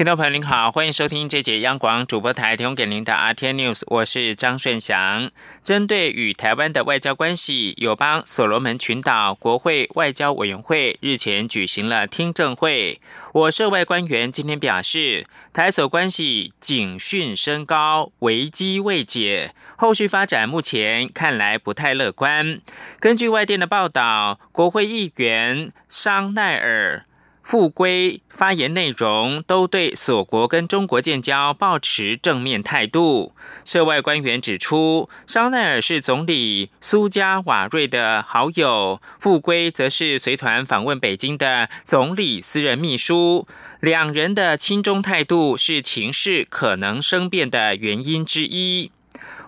[0.00, 5.30] 听众朋友您好，欢迎收听这节央广主播台提供给您的 RT News，我是张顺祥。
[5.62, 12.98] 针对与台湾的外交关系，友邦所罗门群岛国会外交委员会日前举行了听证会。
[13.34, 22.58] 我涉外官员今天表示，台所关系警讯升高，危机未解，后续发展目前看来不太乐观。
[22.98, 27.04] 根据外电的报道，国会议员桑奈尔。
[27.50, 33.34] 复归发言内容都对锁国跟中国建交保持正面态度。
[33.64, 43.48] 涉外官员指出，香奈儿是总理苏加瓦瑞的好友，复归则是随团访问北京的总理私人秘书。
[43.80, 48.92] 两人的亲中态度是情势可能生变的原因之一。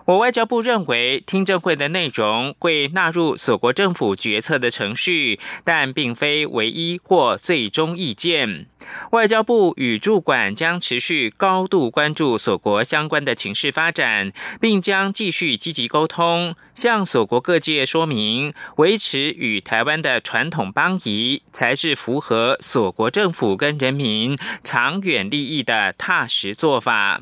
[0.05, 8.67] 我外交部认为，听证会的内容会纳入所国政府决策的程序，但并非唯一或最终意见。
[9.11, 27.21] 外交部与驻馆将持续高度关注所国相关的情势发展，并将继续积极沟通，向所国各界说明，维持与台湾的传统邦谊，才是符合所国政府跟人民长远利益的踏实做法。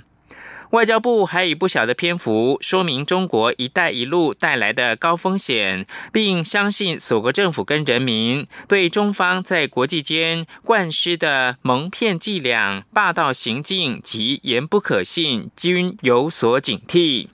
[0.72, 17.28] 外交部还以不小的篇幅说明中国“一带一路”带来的高风险，并相信所国政府跟人民对中方在国际间灌输的蒙骗伎俩、霸道行径及言不可信均有所警惕。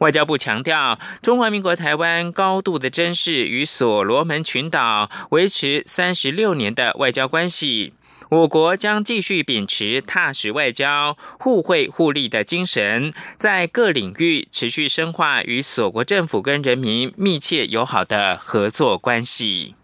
[0.00, 7.92] 外交部强调，中华民国台湾高度的珍视与所罗门群岛维持三十六年的外交关系。
[8.30, 19.74] 我国将继续秉持踏实外交、互惠互利的精神，在各领域持续深化与所国政府跟人民密切友好的合作关系。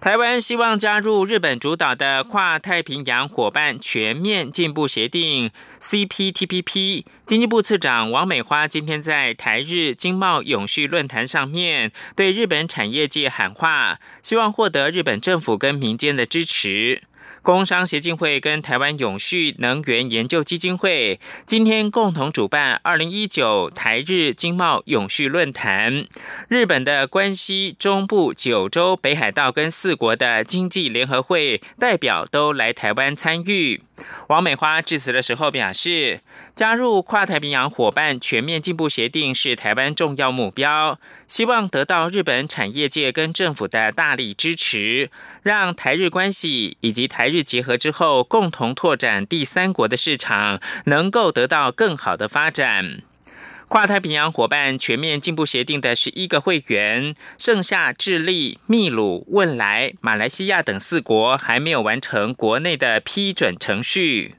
[0.00, 7.04] 台湾希望加入日本主导的跨太平洋伙伴全面进步协定 （CPTPP）。
[7.26, 17.02] 经济部次长王美花今天在台日经贸永续论坛上面对日本产业界喊话，希望获得日本政府跟民间的支持。
[17.42, 26.06] 工商协进会跟台湾永续能源研究基金会今天共同主办二零一九台日经贸永续论坛。
[26.48, 33.82] 日本的关西、中部、九州、北海道跟四国的经济联合会代表都来台湾参与。
[34.28, 36.20] 王美花致辞的时候表示，
[36.54, 45.10] 加入跨太平洋伙伴全面进步协定是台湾重要目标，希望得到日本产业界跟政府的大力支持，
[45.42, 53.02] 让台日关系以及台日结合之后，共同拓展第三国的市场，能够得到更好的发展。
[53.68, 64.34] 跨太平洋伙伴全面进步协定的十一个会员，剩下智利、秘鲁、汶莱、马来西亚等四国还没有完成国内的批准程序。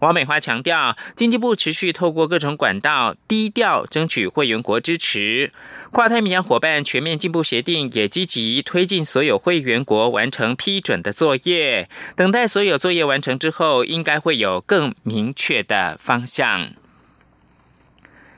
[0.00, 5.52] 王美花强调，经济部持续透过各种管道低调争取会员国支持。
[5.90, 16.70] 跨太平洋伙伴全面进步协定也积极推进所有会员国完成批准的作业，等待所有作业完成之后，应该会有更明确的方向。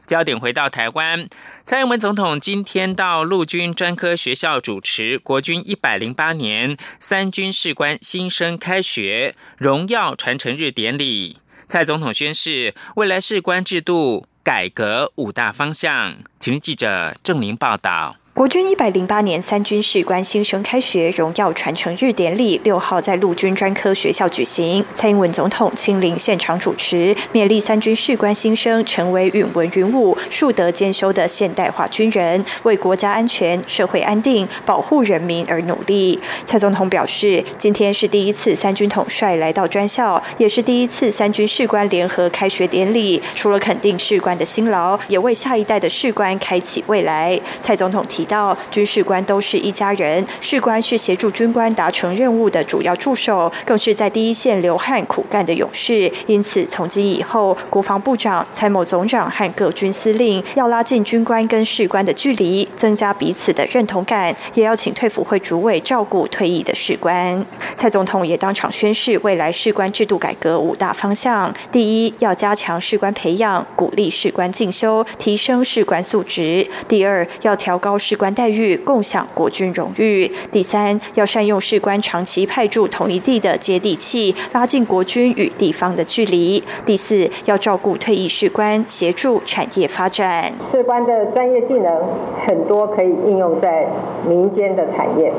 [0.07, 1.29] 焦点回到台湾，
[1.65, 11.37] 蔡英文总统今天到陆军专科学校主持国军一百零八年三军士官新生开学荣耀传承日典礼。
[11.69, 16.17] 蔡总统宣誓，未来士官制度改革五大方向。
[16.39, 18.17] 请记者郑玲报道。
[18.39, 36.21] 国军一百零八年三军士官新生开学荣耀传承日典礼六号在陆军专科学校举行，蔡英文总统亲临现场主持，勉励三军士官新生成为允文允武、树德兼修的现代化军人，为国家安全、社会安定、保护人民而努力。
[36.45, 43.21] 蔡总统表示，今天是第一次三军统帅来到专校，也是第一次三军士官联合开学典礼。
[43.35, 47.37] 除了肯定士官的辛劳，也为下一代的士官开启未来。
[47.59, 48.28] 蔡总统提。
[48.29, 56.13] 到军事官都是一家人，士官是协助军官达成任务的主要助手，更是在第一线流汗苦干的勇士。
[56.27, 67.45] 因此，从今以后，国防部长、参谋总长和各军司令要拉近军官跟士官的距离，增加彼此的认同感，也要请退辅会主委照顾退役的士官。
[67.75, 80.31] 蔡总统也当场宣示未来士官制度改革五大方向：第一，要加强士官培养，鼓励士官进修，提升士官素质；第二，要调高士官待遇，共享国军荣誉。
[80.51, 86.63] 第三，要善用士官长期派驻同一地的接地气，拉近国军与地方的距离。
[86.85, 90.53] 第四，要照顾退役士官，协助产业发展。
[90.69, 92.03] 士官的专业技能
[92.45, 93.87] 很多可以应用在
[94.27, 95.33] 民间的产业，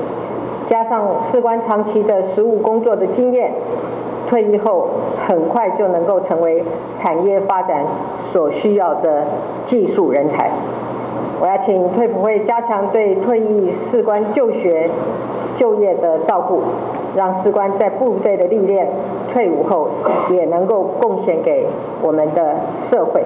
[0.66, 3.54] 加上士官长期的实务工作的经验。
[4.28, 4.88] 退役后
[5.28, 6.64] 很快就能够成为
[6.96, 7.84] 产业发展
[8.32, 9.26] 所需要的
[9.66, 10.52] 技术人才。
[11.42, 14.90] 我要请退辅会加强对退役士官就学、
[15.56, 16.62] 就业的照顾。
[17.16, 18.88] 让士官在部队的历练，
[19.32, 19.90] 退伍后
[20.32, 21.66] 也能够贡献给
[22.02, 22.58] 我们的
[22.90, 23.24] 社会。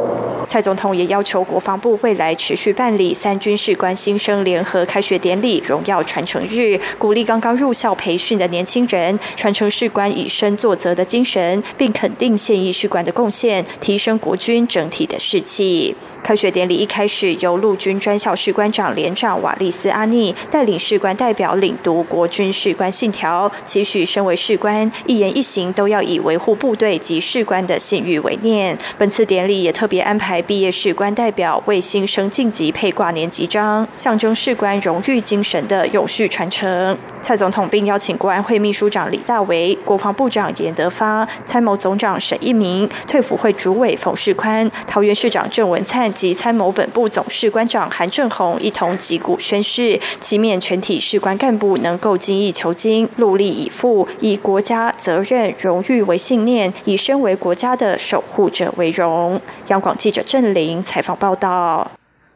[0.47, 15.95] 蔡总统也要求国防部未来持续办理三军士官新生联合开学典礼、荣耀传承日，鼓励刚刚入校培训的年轻人传承士官以身作则的精神，并肯定现役士官的贡献，提升国军整体的士气。
[16.21, 23.51] 开学典礼一开始，由陆军专校士官长连长瓦利斯阿尼带领士官代表领读国军士官信条。
[23.73, 28.77] 期许身为士官，一言一行都要以维护部队及士官的信誉为念。
[28.99, 36.95] 本次典礼也特别安排毕业士官代表为新生晋级配挂年级章，象征士官荣誉精神的永续传承。
[37.19, 53.62] 蔡总统并邀请国安会秘书长李大为、国防部长严德发、参谋总长沈一鸣、退辅会主委冯世宽、桃园市长郑文灿及参谋本部总士官长韩正宏一同击鼓宣誓，祈勉全体士官干部能够精益求精、努力。
[53.63, 59.41] 以负以国家责任、荣誉为信念，以身为国家的守护者为荣。
[59.67, 61.91] 央广记者郑玲采访报道。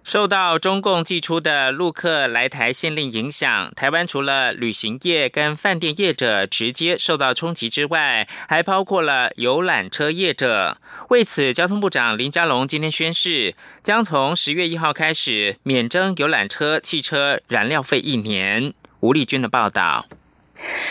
[0.06, 10.78] 受到中共寄出的陆客来台限令影响，台湾除了旅行业跟饭店业者直接受到冲击之外，还包括了游览车业者。
[11.10, 13.54] 为此，交通部长林佳龙今天宣誓，
[13.84, 18.74] 将从十月一号开始免征游览车汽车燃料费一年。
[19.02, 20.06] 吴丽君的报道。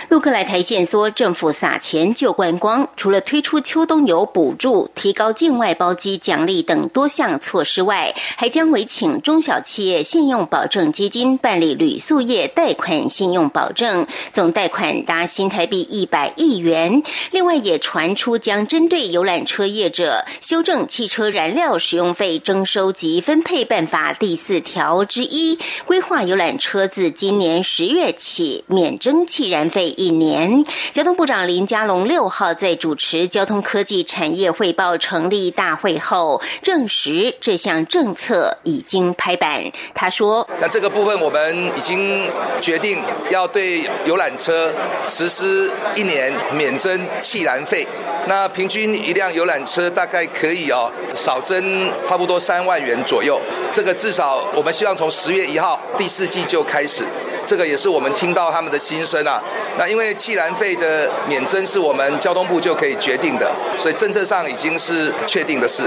[0.09, 17.03] 陆克来台线说，政府撒钱救观光，除了推出秋冬游补助、提高境外包机奖励等多项措施外，还将委请中小企业信用保证基金办理旅宿业贷款信用保证，总贷款达新台币一百亿元。
[17.33, 29.56] 另外，也传出将针对游览车业者修正汽车燃料使用费征收及分配办法第四条之一，规划游览车自今年十月起免征汽燃。
[29.57, 30.63] 燃费一年，
[30.93, 39.65] 交通部长林佳龙六号在主持交通科技产业汇报成立大会后，证实这项政策已经拍板。
[39.95, 42.31] 他说：“那这个部分我们已经
[42.61, 43.01] 决定
[43.31, 44.71] 要对游览车
[45.03, 47.87] 实施一年免征气燃费。
[48.29, 53.41] 那平均一辆游览车大概可以哦少征差不多三万元左右。
[53.73, 57.03] 这个至少我们希望从十月一号第四季就开始。”
[57.47, 59.41] 这个也是我们听到他们的心声啊。
[59.79, 65.85] 那因为气燃费的免征是我们交通部就可以决定的，所以政策上已经是确定的事。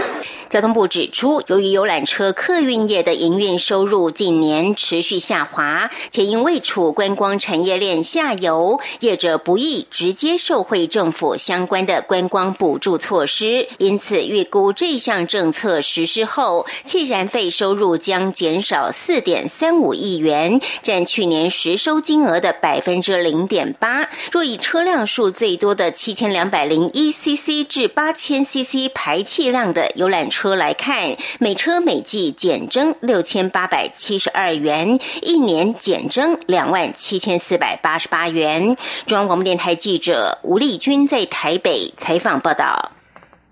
[0.49, 24.07] 交通部指出，由于游览车客运业的营运收入近年持续下滑，且因未处观光产业链下游，业者不易直接受惠政府相关的观光补助措施，因此预估这项政策实施后，气燃费收入将减少四点三五亿元，占去年实收金额的百分之零点八。
[24.31, 30.55] 若以车辆数最多的七千两百零一 CC 至八千 CC 排气量的游览车。
[30.55, 38.75] 来看，每车每季减征六千八百七十二元，一年减征两万七千四百八十八元。
[39.07, 42.98] 中央广播电台记者吴丽君在台北采访报道。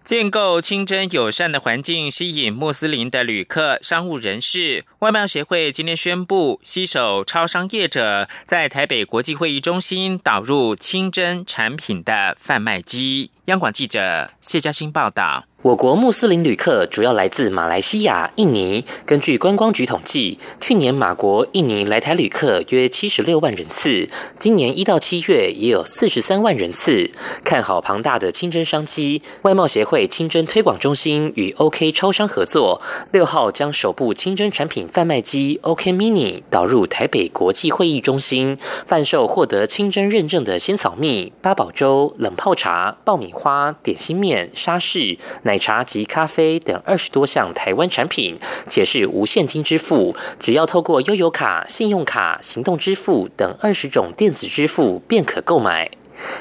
[0.08, 4.86] 建构清真友善的环境，吸引穆斯林的旅客、商务人士。
[5.00, 13.32] 外贸协会今天宣布，携手超商业者，在台北国际会议中心导入清真产品的贩卖机。
[13.48, 15.44] 央广记者谢嘉欣报道。
[15.64, 18.86] 我国穆斯林旅客主要来自马来西亚、印尼。
[19.08, 27.10] 根据观光局统计，去年马国、印尼来台旅客约七十六万人次，今年一到七月也有四十三万人次。
[27.44, 32.80] 看好庞大的清真商机，外贸协会清真推广中心与 OK 超商合作，
[33.12, 45.18] 六号将首部清真产品贩卖机 OK Mini 导入台北国际会议中心，贩售获得清真认证的仙草蜜、八宝粥、冷泡茶、爆米花、点心面、沙士。
[45.48, 48.38] 奶茶及咖啡等二十多项台湾产品，
[48.68, 55.90] 且是无现金支付，只要透过悠游卡、信用卡、行动支付等二十种电子支付便可购买。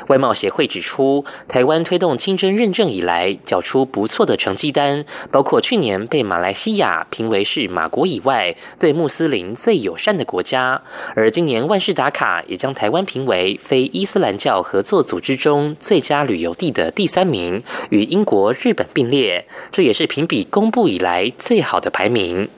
[0.09, 10.83] 外贸协会指出，台湾推动清真认证以来，缴出不错的成绩单，包括去年被马来西亚评为是马国以外对穆斯林最友善的国家，
[11.15, 22.49] 而今年万事达卡也将台湾评为非伊斯兰教合作组织中最佳旅游地的第三名，与英国、日本并列，这也是评比公布以来最好的排名。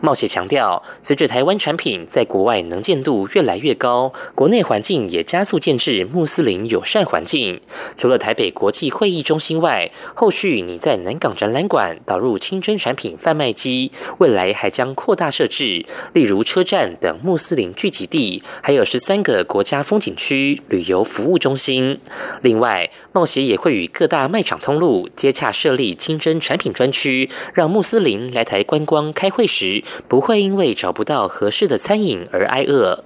[0.00, 7.60] 冒险强调，随着台湾产品在国外能见度越来越高，国内环境也加速建制穆斯林友善环境。
[7.96, 21.98] 除了台北国际会议中心外，后续你在南港展览馆导入清真产品贩卖机，未来还将扩大设置，例如车站等穆斯林聚集地，还有十三个国家风景区旅游服务中心。
[22.42, 33.02] 另外，贸协也会与各大卖场通路接洽设立清真产品专区，让穆斯林来台观光开会时不会因为找不到合适的餐饮而挨饿。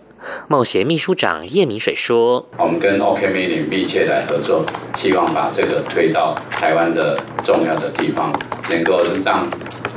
[0.49, 8.39] 贸协秘书长叶明水说：“我们跟 OK m e d i 密切来合作，希望把这个推到台湾的重要的地方，
[8.69, 9.49] 能够让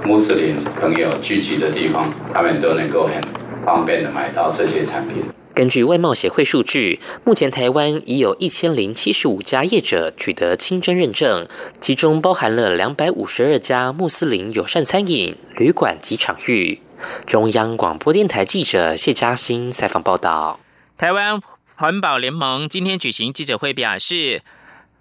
[0.06, 3.22] 穆斯林朋友聚集的地方，他们都能够很
[3.66, 11.48] 方便的买到这些产品。”根据外贸协会数据，目前台湾已有一千零七十五家业者取得清真认证，
[11.80, 16.82] 其中包含了两百五十二家穆斯林友善餐饮、旅馆及场域。
[17.26, 20.60] 中央广播电台记者谢嘉欣采访报道。
[20.98, 21.42] 台湾
[21.76, 24.42] 环保联盟今天举行记者会表示，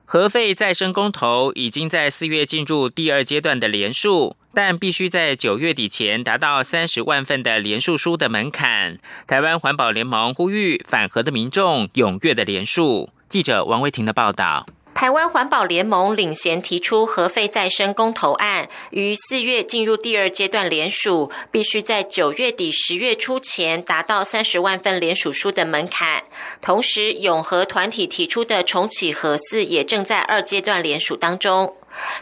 [0.04, 4.36] 核废再生公投已经在四月进入第二阶段的连数。
[4.54, 8.98] 但必须在九月底前达到三十万份的连署书的门槛。
[9.26, 13.10] 台湾环保联盟呼吁反核的民众踊跃的连署。
[13.28, 14.66] 记者王维婷的报道。
[14.94, 26.22] 台湾环保联盟领衔提出核废再生公投案，于四月进入第二阶段联署，必须在九月底十月初前达到三十万份联署书的门槛。
[26.62, 31.74] 同时，永和团体提出的重启核四也正在二阶段联署当中。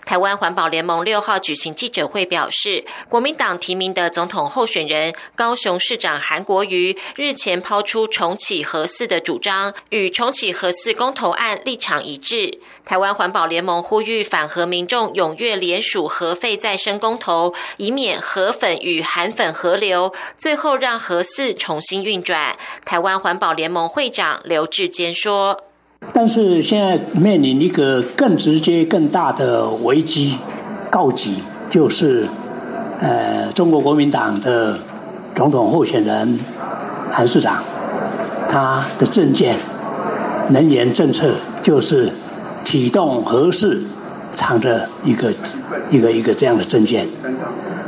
[0.04, 12.58] 台湾环保联盟六号举行记者会表示，国民党提名的总统候选人高雄市长韩国瑜日前抛出重启核四的主张，与重启核四公投案立场一致。
[12.84, 22.56] 台湾环保联盟呼吁反核民众踊跃联署核废再生公投，以免核粉与韩粉合流，最后让核四重新运转。
[22.84, 25.71] 台湾环保联盟会长刘志坚说。
[26.14, 30.36] 但是现在面临一个更直接、更大的危机
[30.90, 31.36] 告急，
[31.70, 32.26] 就是
[33.00, 34.78] 呃，中国国民党的
[35.34, 36.38] 总统候选人
[37.10, 37.62] 韩市长，
[38.50, 39.56] 他的政见、
[40.50, 42.12] 能源政策就是
[42.64, 43.82] 启动核试，
[44.36, 45.32] 藏着一个
[45.90, 47.08] 一个一个这样的政见，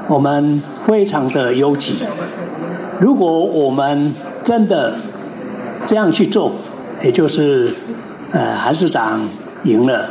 [0.09, 1.99] 我们非常的忧急。
[3.01, 4.95] 如果我们真的
[5.87, 6.53] 这样去做，
[7.03, 7.75] 也就是。
[8.35, 9.21] 呃，韩市长
[9.63, 10.11] 赢了，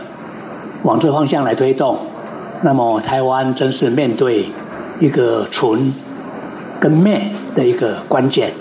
[0.84, 1.98] 往这方向来推动，
[2.62, 4.46] 那么台湾真是面对
[5.02, 5.94] 一个存
[6.80, 8.54] 跟灭的一个关键。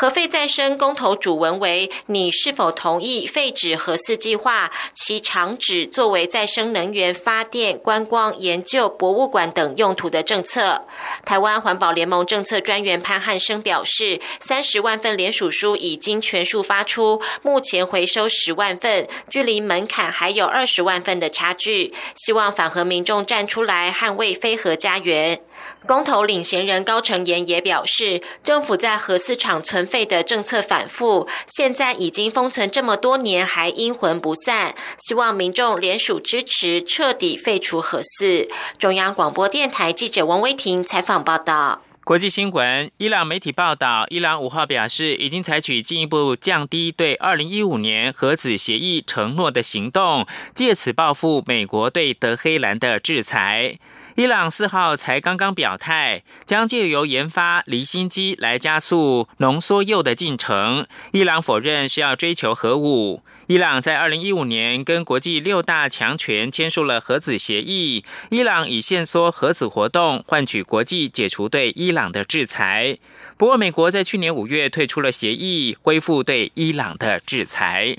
[0.00, 4.70] 核废再生公投主文为：你是否同意废止核四计划？
[4.94, 10.86] 其厂址作为再生能源发电、观光、研究、博物馆等用途的政策。
[11.24, 21.92] 台湾环保联盟政策专员潘汉生表示，三十万份联署书已经全数发出，目前回收十万份，距离门槛还有二十万份的差距。
[22.14, 25.40] 希望反核民众站出来捍卫非核家园。
[25.88, 34.74] 公投领衔人高成言也表示，政府在核四厂存废的政策反复，现在已经封存这么多年，还阴魂不散。
[34.98, 38.46] 希望民众联署支持，彻底废除核四。
[38.78, 41.80] 中央广播电台记者王威婷采访报道。
[42.04, 53.78] 国际新闻：伊朗媒体报道，伊朗五号表示，已经采取进一步降低对二零一五年核子协议承诺的行动，借此报复美国对德黑兰的制裁。
[54.18, 60.88] 伊朗四号才刚刚表态，将借由研发离心机来加速浓缩铀的进程。
[61.12, 63.22] 伊朗否认是要追求核武。
[63.46, 72.98] 伊朗在二零一五年跟国际六大强权签署了核子协议，伊朗以限缩核子活动换取国际解除对伊朗的制裁。
[73.36, 77.96] 不过，美国在去年五月退出了协议，恢复对伊朗的制裁。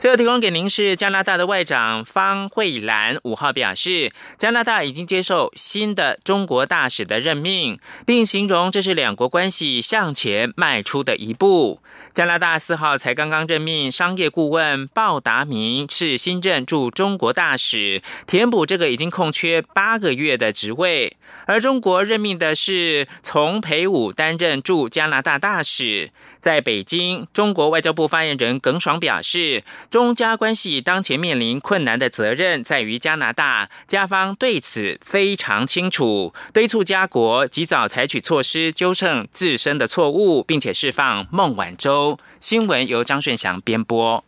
[0.00, 11.82] 最后提供给您是加拿大的外长方慧兰五号表示，加拿大已经接受新的中国大使的任命，并形容这是两国关系向前迈出的一步。
[12.14, 21.18] 加拿大四号才刚刚任命商业顾问鲍达明是新任驻中国大使，填补这个已经空缺八个月的职位。
[21.44, 26.10] 而中国任命的是丛培武担任驻加拿大大使。
[26.40, 29.62] 在北京，中国外交部发言人耿爽表示。
[29.90, 42.16] 中加关系当前面临困难的责任在于加拿大，加方对此非常清楚，敦促加国及早采取措施纠正自身的错误，并且释放孟晚舟。
[42.38, 44.24] 新闻由张顺祥编播。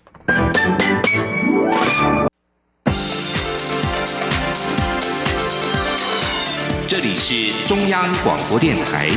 [6.88, 9.08] 这里是中央广播电台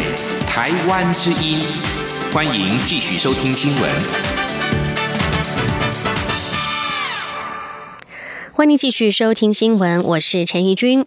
[0.48, 1.60] 台湾之音，
[2.32, 4.45] 欢迎继续收听新闻。
[8.56, 11.06] 欢迎继续收听新闻，我是陈怡君。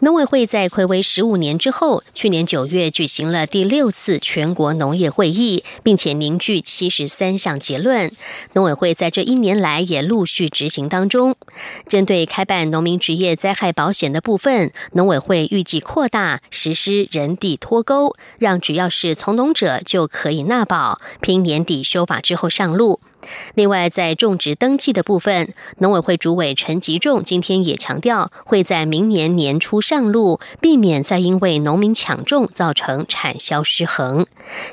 [0.00, 8.10] 农委会在暌违十五年之后，去年九月举行了第六次全国农业会议，并且凝聚七十三项结论。
[8.54, 11.36] 农委会在这一年来也陆续执行当中。
[11.86, 22.98] 针对开办农民职业灾害保险的部分，农委会预计扩大实施人地脱钩，让只要是从农者就可以纳保，拼年底修法之后上路。
[23.54, 34.26] 另外，在种植登记的部分，农委会主委陈吉仲今天也强调，会在明年年初上路，避免再因为农民抢种造成产销失衡。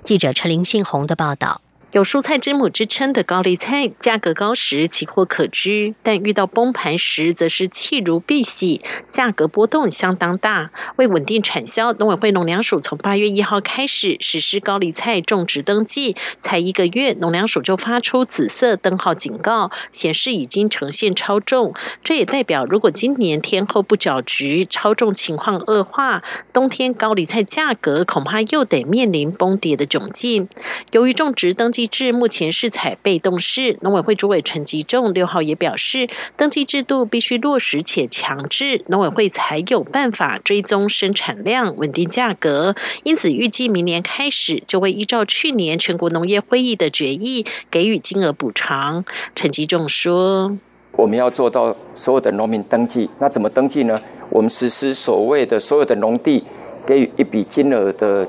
[0.04, 1.62] 记者陈林信宏的报道。
[1.96, 10.72] 有蔬菜之母之称的高丽菜，价格高时奇货可居，但遇到崩盘时，则是弃如敝屣，价格波动相当大。
[10.98, 21.76] 为稳定产销，农委会农粮署从八月一号开始实施高丽菜种植登记，才一个月，农粮署就发出紫色灯号警告，显示已经呈现超重。
[22.04, 30.50] 这也代表，如果今年天后不搅局，超重情况恶化，冬天高丽菜价格恐怕又得面临崩跌的窘境。
[30.92, 42.76] 由于种植登记制目前是采被动式，农委会主委陈吉仲六号也表示，登记制度必须落实且强制，农委会才有办法追踪生产量、稳定价格。
[43.04, 49.06] 因此，预计明年开始就会依照去年全国农业会议的决议，给予金额补偿。
[49.36, 50.58] 陈吉仲说
[50.98, 54.00] ：“我们要做到所有的农民登记，那怎么登记呢？
[54.30, 56.44] 我们实施所谓的所有的农地
[56.86, 58.28] 给予一笔金额的。”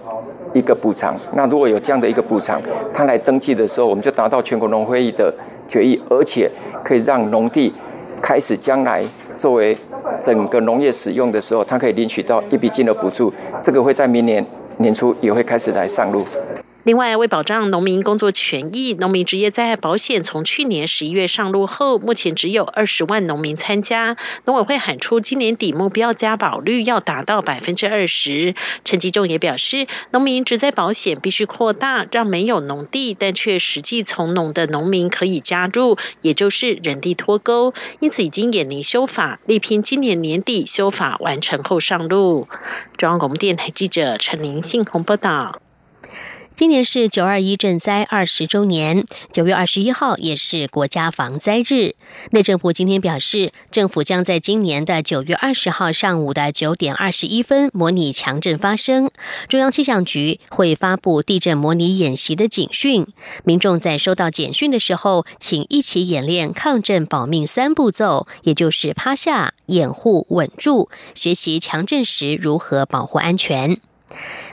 [0.57, 2.61] 一个补偿，那如果有这样的一个补偿，
[2.95, 5.33] 他来登记的时候，我们就达到全国农会议的
[5.69, 6.51] 决议，而且
[6.83, 7.71] 可以让农地
[8.23, 9.05] 开始将来
[9.37, 9.77] 作为
[10.21, 13.31] 整个农业使用的时候，他可以领取到一笔金额补助，
[13.63, 14.45] 这个会在明年
[14.79, 16.25] 年初也会开始来上路。
[16.87, 24.17] 另外，为保障农民工作权益，农民职业灾害保险从去年十一月上路后，目前只有二十万农民参加。
[24.45, 28.55] 农委会喊出今年底目标加保率要达到百分之二十。
[28.85, 37.75] 陈吉仲也表示，农民职灾保险必须扩大，让没有农地但却实际从农的农民可以加入，也就是人地脱钩。
[37.99, 42.47] 因此，已经演拟修法，力拼今年年底修法完成后上路。
[42.97, 45.61] 中央广播电台记者陈玲信鸿报道。
[46.57, 51.95] 今年是九二一赈灾二十周年，九月二十一号也是国家防灾日。
[52.31, 59.11] 内政部今天表示，政府将在今年的九月二十号上午的九点二十一分模拟强震发生，
[59.51, 63.07] 中央气象局会发布地震模拟演习的警讯。
[63.45, 73.79] 民众在收到简讯的时候，请一起演练抗震保命三步骤，也就是趴下、掩护、稳住，学习强震时如何保护安全。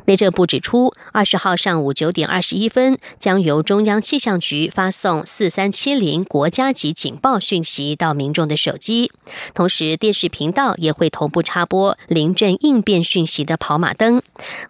[0.06, 9.12] 内政部指出，二十号上午九点二十一分，将由中央气象局发送四三七零国家级警报讯息到民众的手机，
[9.54, 14.22] 同时电视频道也会同步插播临阵应变讯息的跑马灯，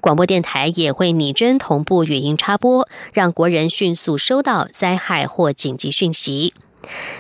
[0.02, 6.54] 广播电台也会拟真同步语音插播，让国人迅速收到灾害或紧急讯息。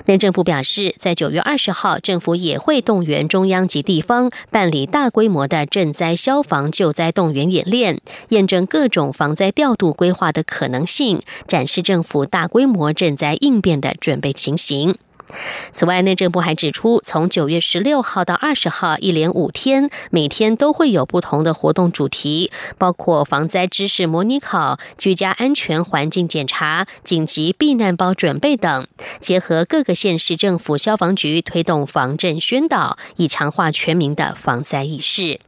[0.06, 14.95] 内政部表示，在九月二十号，政府也会动员中央及地方办理大规模的赈灾消防救灾动员演练，验证各种防灾调度规划的可能性，展示政府大规模赈灾应变的准备情形。
[15.72, 28.88] 此外，内政部还指出，从九月十六号到二十号，一连五天，每天都会有不同的活动主题，包括防灾知识模拟考、居家安全环境检查、紧急避难包准备等，
[29.19, 35.39] 结合各个县市政府消防局推动防震宣导，以强化全民的防灾意识。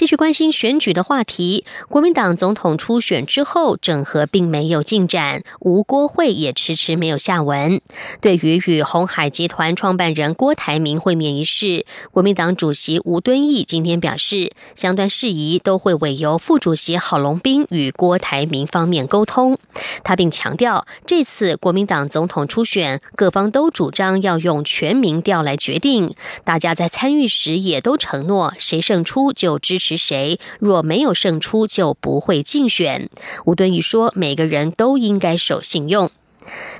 [0.00, 7.82] 继续关心选举的话题，国民党总统初选之后，整合并没有进展，吴郭会也迟迟没有下文。
[8.22, 19.58] 对于与红海集团创办人郭台铭会面一事，国民党主席吴敦义今天表示，相关事宜都会委由副主席郝龙斌与郭台铭方面沟通。
[20.02, 29.89] 他并强调，这次国民党总统初选，各方都主张要用全民调来决定，大家在参与时也都承诺，谁胜出就支持。
[29.90, 30.38] 是谁？
[30.60, 33.10] 若没有胜出，就不会竞选。
[33.44, 36.10] 吴敦义说：“每个人都应该守信用。”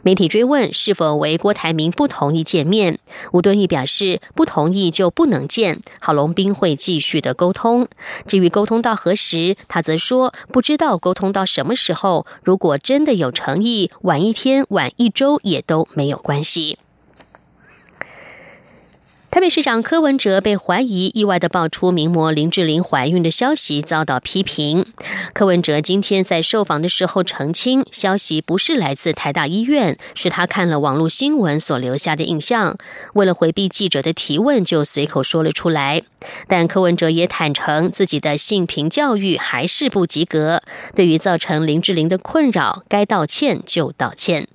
[0.02, 2.98] 媒体追问是否为郭台铭不同意见面，
[3.32, 7.88] 吴敦义表示不同意就不能见，郝龙斌会继续的沟通。
[8.26, 12.26] 至于沟通到何时，他则说不知道沟通到什么时候。
[12.42, 16.78] 如果真的有诚意，晚一天、晚一周也都没有关系。
[19.30, 24.84] 台北市长柯文哲被怀疑意外的爆出名模林志玲怀孕的消息，遭到批评。
[25.32, 32.76] 柯文哲今天在受访的时候澄清，消息不是来自台大医院，是他看了网络新闻所留下的印象。
[33.14, 36.02] 为了回避记者的提问，就随口说了出来。
[36.48, 40.60] 但柯文哲也坦诚，自己的性平教育还是不及格。
[40.96, 44.48] 对于造成林志玲的困扰，该道歉就道歉。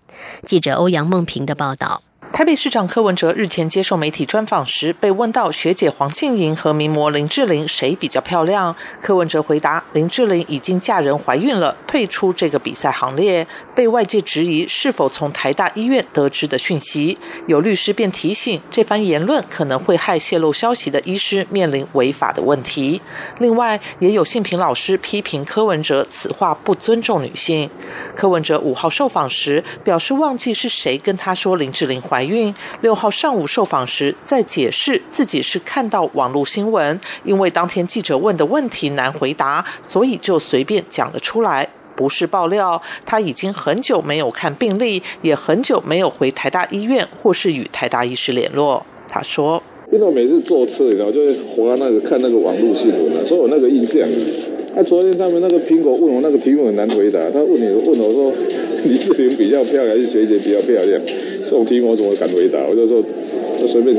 [0.43, 2.01] 记者欧阳梦平的报道。
[2.31, 13.47] 台北市长柯文哲日前接受媒体专访时，被问到学姐黄庆莹和名模林志玲谁比较漂亮，柯文哲回答林志玲已经嫁人怀孕了，退出这个比赛行列。
[13.73, 22.99] 被外界质疑是否从台大医院得知的讯息，有律师便提醒，这番言论可能会害泄露消息的医师面临违法的问题。
[23.39, 27.69] 另外，也有性平老师批评柯文哲此话不尊重女性。
[28.13, 32.14] 柯文哲五号受访时表示，忘记是谁跟他说林志玲怀。
[32.15, 42.81] 怀孕六号上午受访时，在解释自己是看到网络新闻，因为当天记者问的问题难回答，所以就随便讲了出来，不是爆料。
[43.05, 48.85] 他已经很久没有看病历，也很久没有回台大医院或是与台大医师联络。
[49.09, 54.07] 他说：“因为我每次坐车，然后就会滑那个看那个网络新闻啊，所以我那个印象。
[54.77, 58.31] 那昨天他们那个苹果问我那个题目很难回答，他问你问我说
[58.85, 61.01] 李志玲比较漂亮还是学姐比较漂亮？”
[61.45, 62.59] 这种题我怎么敢回答？
[62.59, 63.01] 我就说，
[63.61, 63.95] 就随便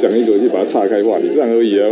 [0.00, 1.86] 讲一个，就把它岔开话题，这样而已啊。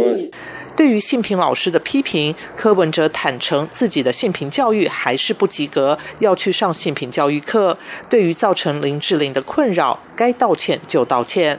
[0.75, 7.77] 对于性平老师的批评，柯文哲坦诚自己的性平教育还是不及格，要去上性平教育课。
[8.09, 11.59] 对于造成林志玲的困扰，该道歉就道歉。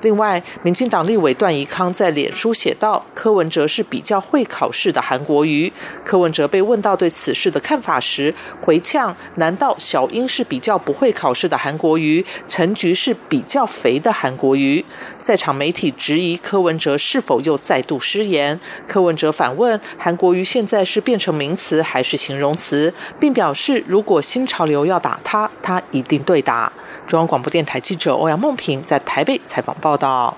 [0.00, 5.72] 另外，民进党立委段宜康在脸书写道：“柯文哲是比较会考试的韩国瑜。”
[6.06, 14.84] 柯文哲被问到对此事的看法时，回呛：“难道小英是比较不会考试的韩国瑜，陈菊是比较肥的韩国瑜？”
[15.18, 26.72] 在场媒体质疑柯文哲是否又再度失言，柯文哲反问：“韩国瑜现在是变成名词还是形容词？”并表示：“如果新潮流要打他，他一定对打。”
[27.08, 29.87] 中央广播电台记者欧阳梦平在台北采访报。
[29.88, 30.36] 报道：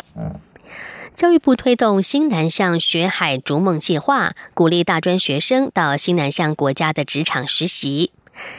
[1.13, 8.13] 教育部推动新南向学海逐梦计划，鼓励大专学生到新南向国家的职场实习。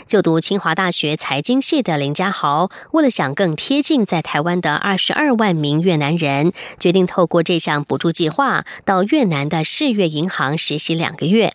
[0.06, 11.54] 就读清华大学财经系的林家豪，为了想更贴近在台湾的二十二万名越南人，决定透过这项补助计划，到越南的世越银行实习两个月。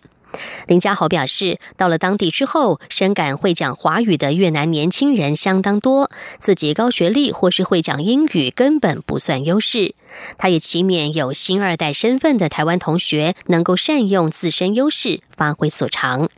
[0.67, 9.95] 林家豪表示，到了当地之后，深感会讲华语的越南年轻人相当多，自己高学历或是会讲英语根本不算优势。
[10.37, 16.29] 他也期勉有新二代身份的台湾同学能够善用自身优势，发挥所长。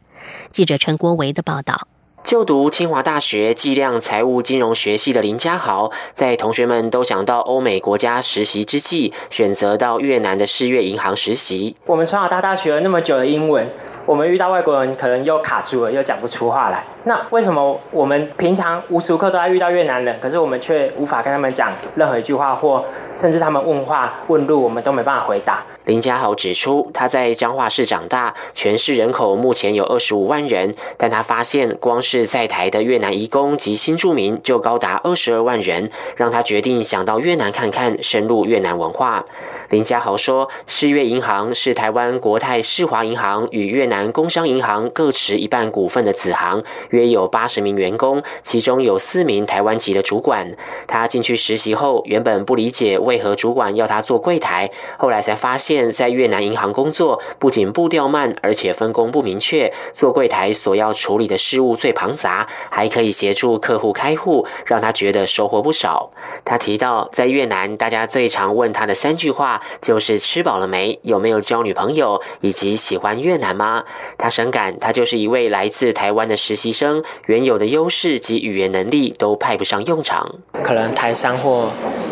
[0.51, 1.87] 记者陈国维的报道。
[2.23, 11.75] 就读清华大学计量财务金融学系的林家豪，在同学们都想到欧美国家实习之际，选择到越南的世越银行实习。
[11.85, 13.67] 我们从小到大学了那么久的英文，
[14.05, 16.83] 我们遇到外国人可能又卡住了，又讲不出话来。
[17.05, 22.83] 那为什么我们平常无时无刻都在遇到越南人，可是我们却无法跟他们讲任何一句话，或
[23.17, 25.63] 甚至他们问话问路，我们都没办法回答？
[25.89, 39.25] 林家豪指出，他在彰化市长大，全市人口目前有二十五万人，但他发现光是在台的越南移工及新住民就高达二十二万人，让他决定想到越南看看，深入越南文化。
[39.71, 50.55] 林家豪说，世越银行是台湾国泰世华银行与越南工商银行各持一半股份的子行，约有八十名员工，其中有四名台湾籍的主管。
[50.85, 55.78] 他进去实习后，原本不理解为何主管要他做柜台，后来才发现。
[55.91, 59.71] 在越南银行工作，不仅步调慢，而且分工不明确。
[59.93, 66.11] 做柜台所要处理的事务最庞杂，还可以协助客户开户，让他觉得收获不少。
[66.43, 70.99] 他提到，在越南，大家最常问他的三句话就是“吃饱了没？
[71.03, 72.21] 有没有交女朋友？
[72.41, 73.83] 以及喜欢越南吗？”
[74.17, 80.35] 他深感，他就是一位来自台湾的实习生，原有的优势及语言能力都派不上用场。
[80.53, 81.69] 可能台商或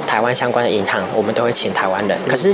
[0.07, 2.53] 台湾相关的银行，我们都会请台湾人，可是。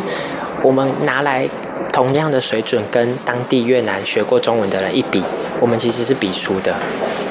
[0.63, 1.47] 我们拿来
[1.91, 5.21] 同样的水准跟当地越南学过中文的人一比，
[5.59, 6.73] 我们其实是比输的，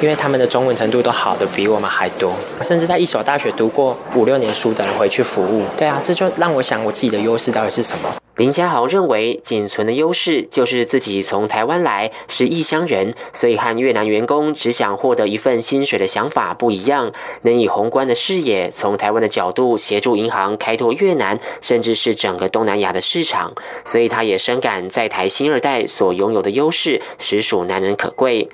[0.03, 5.65] 因为他们的中文程度都好的比我们还多，甚至在一所大学读过五六年书的人回去服务。
[5.79, 8.22] 对啊，这就让我想我自己的优势到底是什么？
[8.37, 17.13] 林家豪认为，仅存的优势就是自己从台湾来，是异乡人，所以和越南员工只想获得一份薪水的想法不一样。
[17.43, 23.53] 能以宏观的视野，从台湾的角度协助银行开拓越南，甚至是整个东南亚的市场。
[23.85, 28.49] 所以他也深感在台新二代所拥有的优势，实属难能可贵。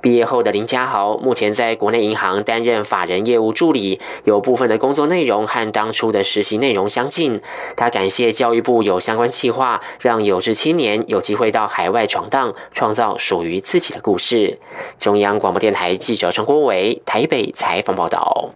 [0.00, 7.40] 毕业后的林家豪，目前在国内银行担任法人业务助理，有部分的工作内容和当初的实习内容相近。
[7.76, 9.23] 他感谢教育部有相关。
[9.28, 14.58] 计划让有志青年有机会到海外闯荡，创造属于自己的故事。
[14.98, 18.50] 中央广播电台记者张国伟台北采访报道。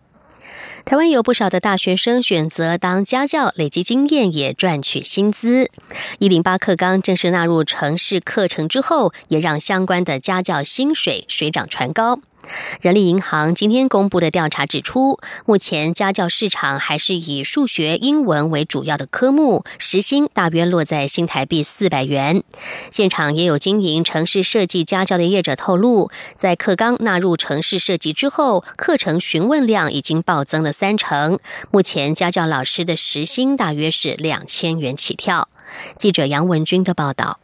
[0.84, 5.70] 台湾有不少的大学生选择当家教，累积经验也赚取薪资。
[6.18, 12.20] 一零八课纲正式纳入城市课程之后，也让相关的家教薪水水涨船高。
[12.80, 22.42] 人力银行今天公布的调查指出，目前家教市场还是以数学、英文为主要的科目，时薪大约落在新台币四百元。
[22.90, 31.38] 现场也有经营城市设计家教的业者透露，在课纲纳入城市设计之后，课程询问量已经暴增了三成。
[31.70, 35.48] 目前家教老师的时薪大约是两千元起跳。
[35.96, 37.40] 记者杨文军的报道。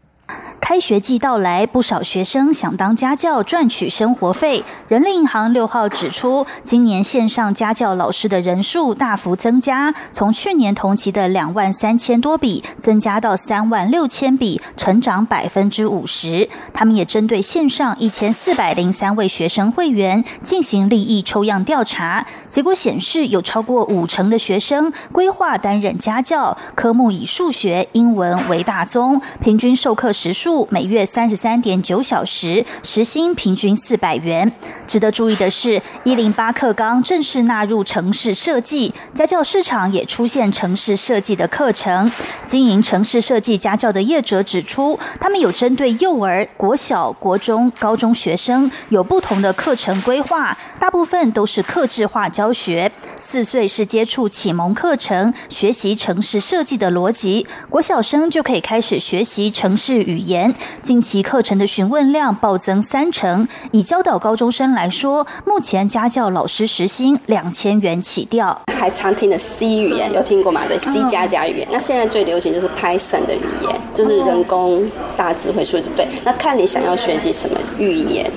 [0.67, 4.65] 开学季到来，不少学生想当家教赚取生活费。
[4.89, 16.49] 人力银行六号指出，今年线上家教老师的人数大幅增加，从去年同期的两万三千多笔增加到三万六千笔，成长百分之五十。
[16.73, 30.54] 他们也针对线上一千四百零三位学生会员进行利益抽样调查，结果显示有超过五成的学生规划担任家教，科目以数学、英文为大宗，平均授课时数。
[30.71, 34.51] 每月三十三点九小时，时薪平均四百元。
[34.87, 42.11] 值得注意的是，一零八课纲正式纳入城市设计家教市场，也出现城市设计的课程。
[42.45, 52.93] 经营城市设计家教的业者指出，他们有针对幼儿、国小、国中、高中学生有不同的课程规划，大部分都是克制化教学。
[53.17, 60.44] 四岁是接触启蒙课程，学习城市设计的逻辑；国小生就可以开始学习城市语言。
[60.83, 63.47] 近期课程的询问量暴增三成。
[63.71, 68.63] 以教导高中生来说，目前家教老师时薪两千元起调。
[68.73, 70.63] 还常听的 C 语言有听过吗？
[70.67, 71.69] 对，C 加加语言。
[71.71, 75.89] 那现在最流行就是 Python 的语言，就是人工大智慧数字。
[75.97, 78.31] 对，那看你想要学习什么语言，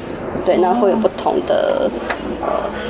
[0.45, 1.89] 对，那会有不同的
[2.41, 2.47] 呃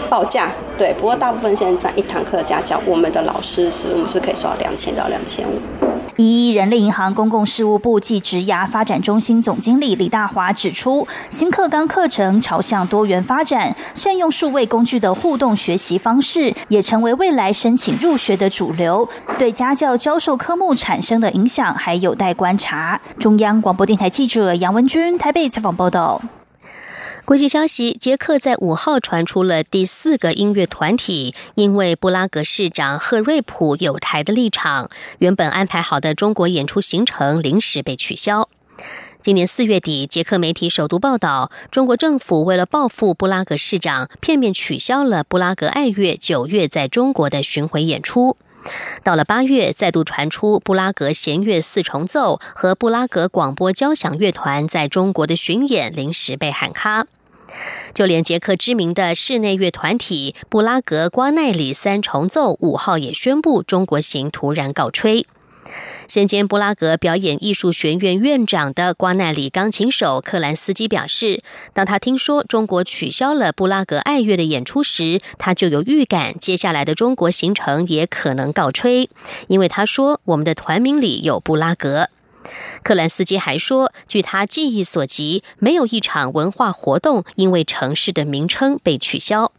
[0.09, 0.51] 报价。
[0.77, 5.59] 对，不过大部分现在一堂课家教，我们的老师是我们是可以收到两千到两千五。
[6.17, 19.07] 一人力银行公共事务部暨职涯发展中心总经理李大华指出，新课纲课程朝向多元发展，善用数位工具的互动学习方式，也成为未来申请入学的主流。
[19.37, 22.99] 对家教教授科目产生的影响，还有待观察。
[23.19, 26.19] 中央广播电台记者杨文君台北采访报道。
[27.27, 38.47] 国际消息：捷克在五号传出了第四个音乐团体，因为布拉格市长赫瑞普有台的立场，原本安排好的中国演出行程临时被取消。
[39.19, 48.37] 今年四月底，捷克媒体首度报道，中国政府为了报复布拉格市长，片面取消了布拉格爱乐九月在中国的巡回演出。
[49.03, 57.05] 到了八月，再度传出布拉格弦乐四重奏和布拉格广播交响乐团在中国的巡演临时被喊卡。
[57.93, 65.25] 就连捷克知名的室内乐团体布拉格瓜奈里三重奏五号也宣布中国行突然告吹。
[66.07, 79.09] 身兼布拉格表演艺术学院院长的瓜奈里钢琴手克兰斯基表示，当他听说中国取消了布拉格爱乐的演出时，他就有预感接下来的中国行程也可能告吹，
[79.47, 82.07] 因为他说我们的团名里有布拉格。
[82.83, 89.51] 克兰斯基还说，据他记忆所及，没有一场文化活动因为城市的名称被取消。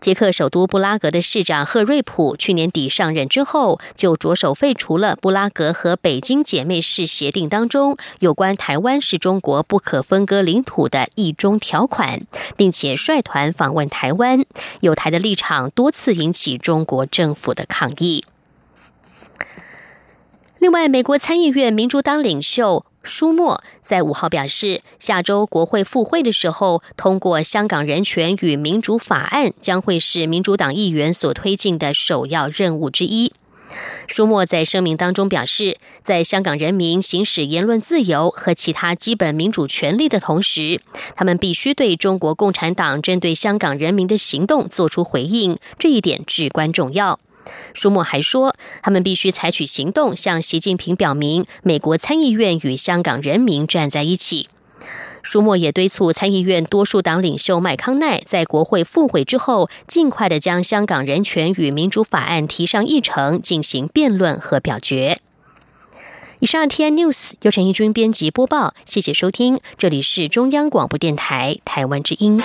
[0.00, 14.44] 捷克首都布拉格的市长赫瑞普去年底上任之后，就着手废除了布拉格和北京姐妹市协定当中有关台湾是中国不可分割领土的一中条款，并且率团访问台湾，
[14.80, 18.26] 有台的立场多次引起中国政府的抗议。
[20.64, 33.34] 另外，美国参议院民主党领袖舒默在五号表示，下周国会复会的时候，通过香港人权与民主法案将会是民主党议员所推进的首要任务之一。
[34.08, 40.80] 舒默在声明当中表示，在香港人民行使言论自由和其他基本民主权利的同时，
[41.14, 47.20] 他们必须对中国共产党针对香港人民的行动做出回应，这一点至关重要。
[47.72, 54.48] 舒默还说，他们必须采取行动，向习近平表明，美国参议院与香港人民站在一起。
[55.22, 65.20] 舒默也敦促参议院多数党领袖麦康奈在国会复会之后，尽快的将香港人权与民主法案提上议程，进行辩论和表决。
[66.40, 72.42] 以上 T N News 由陈义军编辑播报，谢谢收听，这里是中央广播电台台湾之音。